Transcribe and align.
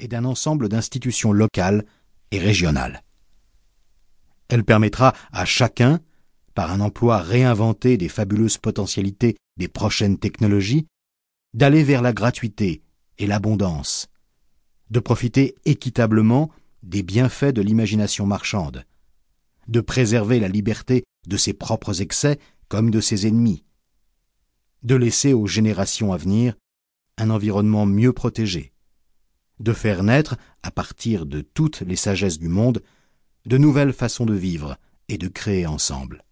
et 0.00 0.08
d'un 0.08 0.24
ensemble 0.24 0.68
d'institutions 0.68 1.32
locales 1.32 1.84
et 2.30 2.38
régionales. 2.38 3.02
Elle 4.48 4.64
permettra 4.64 5.14
à 5.32 5.44
chacun, 5.44 6.00
par 6.54 6.72
un 6.72 6.80
emploi 6.80 7.18
réinventé 7.18 7.96
des 7.96 8.08
fabuleuses 8.08 8.58
potentialités 8.58 9.36
des 9.56 9.68
prochaines 9.68 10.18
technologies, 10.18 10.86
d'aller 11.54 11.82
vers 11.82 12.02
la 12.02 12.12
gratuité 12.12 12.82
et 13.18 13.26
l'abondance, 13.26 14.08
de 14.90 15.00
profiter 15.00 15.54
équitablement 15.64 16.50
des 16.82 17.02
bienfaits 17.02 17.52
de 17.52 17.62
l'imagination 17.62 18.26
marchande, 18.26 18.84
de 19.66 19.80
préserver 19.80 20.40
la 20.40 20.48
liberté 20.48 21.04
de 21.26 21.36
ses 21.36 21.52
propres 21.52 22.00
excès 22.00 22.38
comme 22.68 22.90
de 22.90 23.00
ses 23.00 23.26
ennemis, 23.26 23.64
de 24.82 24.94
laisser 24.94 25.32
aux 25.32 25.46
générations 25.46 26.12
à 26.12 26.16
venir 26.16 26.54
un 27.18 27.30
environnement 27.30 27.84
mieux 27.84 28.12
protégé, 28.12 28.72
de 29.60 29.72
faire 29.72 30.02
naître, 30.02 30.36
à 30.62 30.70
partir 30.70 31.26
de 31.26 31.40
toutes 31.40 31.80
les 31.80 31.96
sagesses 31.96 32.38
du 32.38 32.48
monde, 32.48 32.82
de 33.46 33.58
nouvelles 33.58 33.92
façons 33.92 34.26
de 34.26 34.34
vivre 34.34 34.76
et 35.08 35.18
de 35.18 35.28
créer 35.28 35.66
ensemble. 35.66 36.24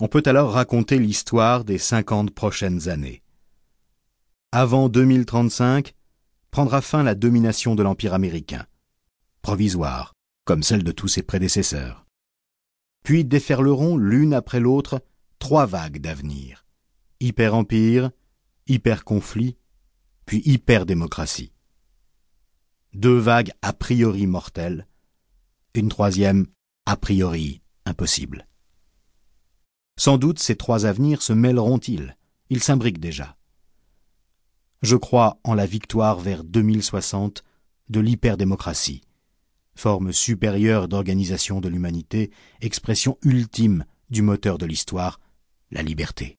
On 0.00 0.08
peut 0.08 0.22
alors 0.26 0.52
raconter 0.52 0.98
l'histoire 0.98 1.64
des 1.64 1.78
cinquante 1.78 2.30
prochaines 2.30 2.88
années. 2.88 3.22
Avant 4.52 4.88
2035, 4.88 5.94
prendra 6.50 6.80
fin 6.80 7.02
la 7.02 7.14
domination 7.14 7.74
de 7.74 7.82
l'Empire 7.82 8.14
américain, 8.14 8.66
provisoire, 9.42 10.14
comme 10.44 10.62
celle 10.62 10.82
de 10.82 10.92
tous 10.92 11.08
ses 11.08 11.22
prédécesseurs. 11.22 12.06
Puis 13.04 13.24
déferleront 13.24 13.96
l'une 13.96 14.34
après 14.34 14.60
l'autre 14.60 15.02
trois 15.38 15.66
vagues 15.66 16.00
d'avenir. 16.00 16.66
Hyper-empire, 17.20 18.10
hyper-conflit, 18.66 19.56
puis 20.26 20.42
hyper-démocratie. 20.44 21.52
Deux 22.92 23.18
vagues 23.18 23.52
a 23.62 23.72
priori 23.72 24.26
mortelles, 24.26 24.88
une 25.74 25.88
troisième 25.88 26.46
a 26.86 26.96
priori 26.96 27.62
impossible. 27.84 28.48
Sans 29.96 30.18
doute 30.18 30.40
ces 30.40 30.56
trois 30.56 30.86
avenirs 30.86 31.22
se 31.22 31.32
mêleront-ils, 31.32 32.16
ils 32.48 32.62
s'imbriquent 32.62 32.98
déjà. 32.98 33.36
Je 34.82 34.96
crois 34.96 35.38
en 35.44 35.54
la 35.54 35.66
victoire 35.66 36.18
vers 36.18 36.42
2060 36.42 37.44
de 37.90 38.00
l'hyperdémocratie, 38.00 39.02
forme 39.76 40.12
supérieure 40.12 40.88
d'organisation 40.88 41.60
de 41.60 41.68
l'humanité, 41.68 42.32
expression 42.60 43.18
ultime 43.22 43.84
du 44.08 44.22
moteur 44.22 44.58
de 44.58 44.66
l'histoire, 44.66 45.20
la 45.70 45.82
liberté. 45.82 46.38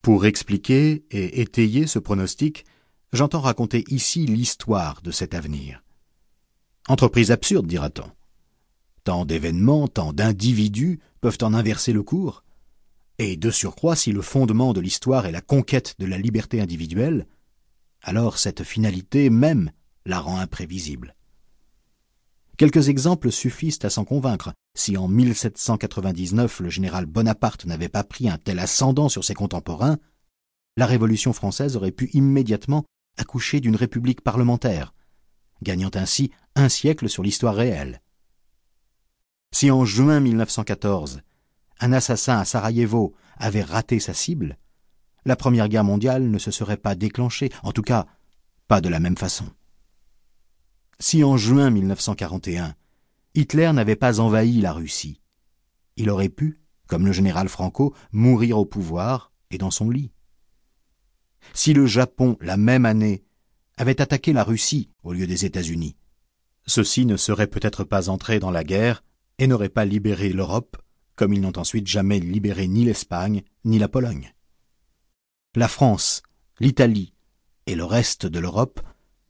Pour 0.00 0.24
expliquer 0.24 1.04
et 1.10 1.42
étayer 1.42 1.86
ce 1.86 1.98
pronostic, 1.98 2.64
j'entends 3.12 3.40
raconter 3.40 3.84
ici 3.88 4.26
l'histoire 4.26 5.02
de 5.02 5.10
cet 5.10 5.34
avenir. 5.34 5.82
Entreprise 6.88 7.30
absurde, 7.30 7.66
dira-t-on. 7.66 8.10
Tant 9.04 9.24
d'événements, 9.24 9.88
tant 9.88 10.12
d'individus 10.12 11.00
peuvent 11.20 11.38
en 11.42 11.54
inverser 11.54 11.92
le 11.92 12.02
cours. 12.02 12.44
Et 13.18 13.36
de 13.36 13.50
surcroît, 13.50 13.96
si 13.96 14.12
le 14.12 14.22
fondement 14.22 14.72
de 14.72 14.80
l'histoire 14.80 15.26
est 15.26 15.32
la 15.32 15.40
conquête 15.40 15.94
de 15.98 16.06
la 16.06 16.18
liberté 16.18 16.60
individuelle, 16.60 17.26
alors 18.02 18.38
cette 18.38 18.62
finalité 18.62 19.30
même 19.30 19.70
la 20.04 20.20
rend 20.20 20.38
imprévisible. 20.38 21.14
Quelques 22.56 22.88
exemples 22.88 23.30
suffisent 23.30 23.78
à 23.82 23.90
s'en 23.90 24.04
convaincre. 24.04 24.52
Si 24.74 24.96
en 24.96 25.08
1799 25.08 26.60
le 26.60 26.70
général 26.70 27.06
Bonaparte 27.06 27.66
n'avait 27.66 27.88
pas 27.88 28.04
pris 28.04 28.28
un 28.28 28.38
tel 28.38 28.58
ascendant 28.58 29.08
sur 29.08 29.24
ses 29.24 29.34
contemporains, 29.34 29.98
la 30.76 30.86
Révolution 30.86 31.32
française 31.32 31.76
aurait 31.76 31.90
pu 31.90 32.10
immédiatement 32.12 32.84
accoucher 33.16 33.60
d'une 33.60 33.76
république 33.76 34.20
parlementaire, 34.20 34.94
gagnant 35.62 35.90
ainsi 35.94 36.30
un 36.54 36.68
siècle 36.68 37.08
sur 37.08 37.22
l'histoire 37.22 37.54
réelle. 37.54 38.02
Si 39.52 39.70
en 39.70 39.84
juin 39.84 40.20
1914, 40.20 41.22
un 41.80 41.92
assassin 41.92 42.38
à 42.38 42.44
Sarajevo 42.44 43.14
avait 43.36 43.62
raté 43.62 44.00
sa 44.00 44.14
cible, 44.14 44.58
la 45.24 45.36
Première 45.36 45.68
Guerre 45.68 45.84
mondiale 45.84 46.30
ne 46.30 46.38
se 46.38 46.50
serait 46.50 46.76
pas 46.76 46.94
déclenchée, 46.94 47.50
en 47.62 47.72
tout 47.72 47.82
cas 47.82 48.06
pas 48.68 48.80
de 48.80 48.88
la 48.88 49.00
même 49.00 49.16
façon. 49.16 49.46
Si 50.98 51.24
en 51.24 51.36
juin 51.36 51.70
1941, 51.70 52.74
Hitler 53.34 53.72
n'avait 53.72 53.96
pas 53.96 54.20
envahi 54.20 54.60
la 54.60 54.72
Russie, 54.72 55.20
il 55.96 56.10
aurait 56.10 56.28
pu, 56.28 56.60
comme 56.86 57.06
le 57.06 57.12
général 57.12 57.48
Franco, 57.48 57.94
mourir 58.12 58.58
au 58.58 58.66
pouvoir 58.66 59.32
et 59.50 59.58
dans 59.58 59.70
son 59.70 59.90
lit. 59.90 60.12
Si 61.54 61.72
le 61.72 61.86
Japon, 61.86 62.36
la 62.40 62.56
même 62.56 62.86
année, 62.86 63.24
avait 63.76 64.00
attaqué 64.00 64.32
la 64.32 64.44
Russie 64.44 64.90
au 65.02 65.12
lieu 65.12 65.26
des 65.26 65.44
États-Unis, 65.44 65.96
ceux-ci 66.66 67.06
ne 67.06 67.16
seraient 67.16 67.46
peut-être 67.46 67.84
pas 67.84 68.08
entrés 68.08 68.40
dans 68.40 68.50
la 68.50 68.64
guerre 68.64 69.04
et 69.38 69.46
n'auraient 69.46 69.68
pas 69.68 69.84
libéré 69.84 70.30
l'Europe, 70.30 70.76
comme 71.14 71.32
ils 71.32 71.40
n'ont 71.40 71.56
ensuite 71.56 71.86
jamais 71.86 72.18
libéré 72.18 72.66
ni 72.66 72.84
l'Espagne 72.84 73.42
ni 73.64 73.78
la 73.78 73.88
Pologne. 73.88 74.34
La 75.54 75.68
France, 75.68 76.22
l'Italie 76.58 77.14
et 77.66 77.74
le 77.74 77.84
reste 77.84 78.26
de 78.26 78.38
l'Europe 78.38 78.80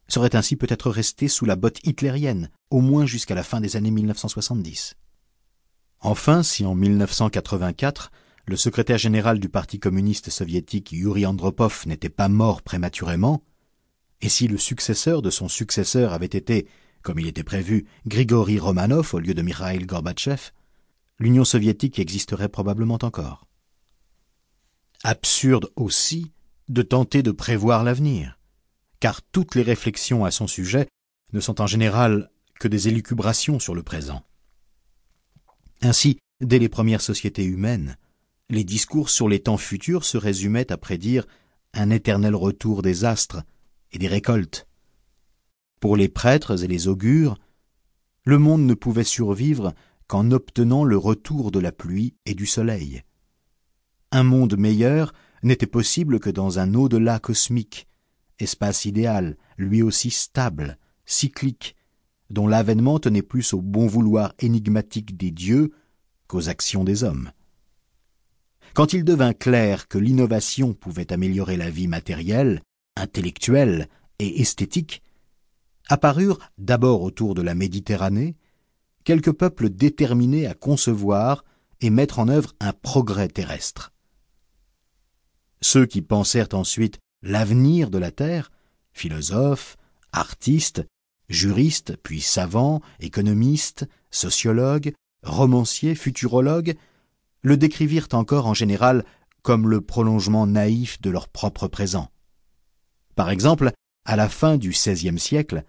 seraient 0.07 0.35
ainsi 0.35 0.55
peut-être 0.55 0.89
restés 0.89 1.27
sous 1.27 1.45
la 1.45 1.55
botte 1.55 1.85
hitlérienne, 1.85 2.49
au 2.69 2.81
moins 2.81 3.05
jusqu'à 3.05 3.35
la 3.35 3.43
fin 3.43 3.61
des 3.61 3.75
années 3.75 3.91
1970. 3.91 4.95
Enfin, 5.99 6.43
si 6.43 6.65
en 6.65 6.75
1984, 6.75 8.11
le 8.47 8.55
secrétaire 8.55 8.97
général 8.97 9.39
du 9.39 9.49
Parti 9.49 9.77
communiste 9.77 10.29
soviétique 10.29 10.93
Yuri 10.93 11.25
Andropov 11.25 11.83
n'était 11.85 12.09
pas 12.09 12.29
mort 12.29 12.61
prématurément, 12.61 13.43
et 14.21 14.29
si 14.29 14.47
le 14.47 14.57
successeur 14.57 15.21
de 15.21 15.29
son 15.29 15.49
successeur 15.49 16.13
avait 16.13 16.25
été 16.25 16.67
comme 17.01 17.19
il 17.19 17.27
était 17.27 17.43
prévu, 17.43 17.85
Grigory 18.05 18.59
Romanov 18.59 19.13
au 19.13 19.19
lieu 19.19 19.33
de 19.33 19.41
Mikhail 19.41 19.85
Gorbatchev, 19.85 20.51
l'Union 21.19 21.45
soviétique 21.45 21.99
existerait 21.99 22.49
probablement 22.49 22.99
encore. 23.01 23.47
Absurde 25.03 25.69
aussi 25.75 26.31
de 26.67 26.81
tenter 26.81 27.23
de 27.23 27.31
prévoir 27.31 27.83
l'avenir, 27.83 28.39
car 28.99 29.21
toutes 29.21 29.55
les 29.55 29.61
réflexions 29.61 30.25
à 30.25 30.31
son 30.31 30.47
sujet 30.47 30.87
ne 31.33 31.39
sont 31.39 31.61
en 31.61 31.67
général 31.67 32.29
que 32.59 32.67
des 32.67 32.87
élucubrations 32.87 33.59
sur 33.59 33.75
le 33.75 33.83
présent. 33.83 34.23
Ainsi, 35.81 36.17
dès 36.41 36.59
les 36.59 36.69
premières 36.69 37.01
sociétés 37.01 37.45
humaines, 37.45 37.97
les 38.49 38.63
discours 38.63 39.09
sur 39.09 39.27
les 39.27 39.39
temps 39.39 39.57
futurs 39.57 40.05
se 40.05 40.17
résumaient 40.17 40.71
à 40.71 40.77
prédire 40.77 41.25
un 41.73 41.89
éternel 41.89 42.35
retour 42.35 42.81
des 42.81 43.05
astres 43.05 43.43
et 43.91 43.97
des 43.97 44.07
récoltes, 44.07 44.67
pour 45.79 45.95
les 45.95 46.09
prêtres 46.09 46.63
et 46.63 46.67
les 46.67 46.87
augures, 46.87 47.37
le 48.23 48.39
monde 48.39 48.65
ne 48.65 48.73
pouvait 48.73 49.03
survivre 49.03 49.73
qu'en 50.07 50.31
obtenant 50.31 50.83
le 50.83 50.97
retour 50.97 51.51
de 51.51 51.59
la 51.59 51.71
pluie 51.71 52.15
et 52.25 52.33
du 52.33 52.45
soleil. 52.45 53.03
Un 54.11 54.23
monde 54.23 54.57
meilleur 54.57 55.13
n'était 55.43 55.67
possible 55.67 56.19
que 56.19 56.29
dans 56.29 56.59
un 56.59 56.73
au-delà 56.73 57.19
cosmique, 57.19 57.87
espace 58.39 58.85
idéal, 58.85 59.37
lui 59.57 59.83
aussi 59.83 60.09
stable, 60.09 60.79
cyclique, 61.05 61.75
dont 62.29 62.47
l'avènement 62.47 62.99
tenait 62.99 63.21
plus 63.21 63.53
au 63.53 63.61
bon 63.61 63.85
vouloir 63.85 64.33
énigmatique 64.39 65.15
des 65.15 65.31
dieux 65.31 65.71
qu'aux 66.27 66.49
actions 66.49 66.83
des 66.83 67.03
hommes. 67.03 67.31
Quand 68.73 68.93
il 68.93 69.03
devint 69.03 69.33
clair 69.33 69.87
que 69.87 69.97
l'innovation 69.97 70.73
pouvait 70.73 71.11
améliorer 71.11 71.57
la 71.57 71.69
vie 71.69 71.87
matérielle, 71.87 72.61
intellectuelle 72.95 73.87
et 74.19 74.41
esthétique, 74.41 75.01
apparurent, 75.89 76.39
d'abord 76.57 77.01
autour 77.01 77.33
de 77.33 77.41
la 77.41 77.55
Méditerranée, 77.55 78.35
quelques 79.03 79.31
peuples 79.31 79.69
déterminés 79.69 80.47
à 80.47 80.53
concevoir 80.53 81.45
et 81.81 81.89
mettre 81.89 82.19
en 82.19 82.27
œuvre 82.27 82.53
un 82.59 82.73
progrès 82.73 83.27
terrestre. 83.27 83.93
Ceux 85.61 85.85
qui 85.85 86.01
pensèrent 86.01 86.53
ensuite 86.53 86.99
l'avenir 87.21 87.89
de 87.89 87.97
la 87.97 88.11
Terre, 88.11 88.51
philosophes, 88.91 89.77
artistes, 90.11 90.85
juristes, 91.29 91.97
puis 92.03 92.21
savants, 92.21 92.81
économistes, 92.99 93.87
sociologues, 94.11 94.93
romanciers, 95.23 95.95
futurologues, 95.95 96.75
le 97.47 97.55
décrivirent 97.55 98.09
encore 98.11 98.45
en 98.45 98.53
général 98.53 99.05
comme 99.41 99.69
le 99.69 99.79
prolongement 99.79 100.45
naïf 100.45 101.01
de 101.01 101.09
leur 101.09 101.29
propre 101.29 101.69
présent. 101.69 102.11
Par 103.15 103.29
exemple, 103.29 103.71
à 104.03 104.17
la 104.17 104.27
fin 104.27 104.57
du 104.57 104.71
XVIe 104.71 105.17
siècle, 105.17 105.63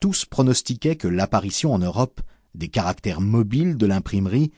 tous 0.00 0.24
pronostiquaient 0.24 0.96
que 0.96 1.08
l'apparition 1.08 1.74
en 1.74 1.78
Europe 1.78 2.22
des 2.54 2.68
caractères 2.68 3.20
mobiles 3.20 3.76
de 3.76 3.84
l'imprimerie 3.84 4.50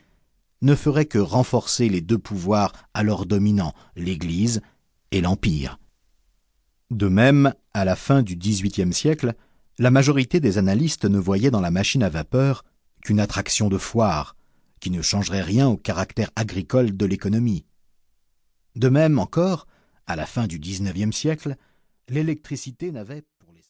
ne 0.63 0.77
ferait 0.77 1.07
que 1.07 1.19
renforcer 1.19 1.89
les 1.89 2.01
deux 2.01 2.19
pouvoirs 2.19 2.73
alors 2.95 3.27
dominants, 3.27 3.75
l'Église 3.97 4.63
et 5.11 5.21
l'Empire. 5.21 5.81
De 6.93 7.09
même, 7.09 7.55
à 7.75 7.85
la 7.85 7.97
fin 7.97 8.23
du 8.23 8.37
XVIIIe 8.37 8.93
siècle, 8.93 9.35
la 9.81 9.91
majorité 9.91 10.39
des 10.39 10.59
analystes 10.59 11.07
ne 11.07 11.19
voyaient 11.19 11.51
dans 11.51 11.61
la 11.61 11.73
machine 11.73 12.05
à 12.05 12.09
vapeur 12.09 12.65
qu'une 13.03 13.19
attraction 13.19 13.69
de 13.69 13.79
foire, 13.79 14.37
qui 14.83 14.91
ne 14.91 15.01
changerait 15.01 15.43
rien 15.43 15.69
au 15.69 15.77
caractère 15.77 16.33
agricole 16.35 16.97
de 16.97 17.07
l'économie. 17.07 17.65
De 18.75 18.89
même 18.89 19.21
encore, 19.21 19.69
à 20.09 20.17
la 20.17 20.27
fin 20.27 20.49
du 20.49 20.59
XIXe 20.59 21.17
siècle, 21.17 21.57
l'électricité 22.09 22.91
n'avait 22.91 23.23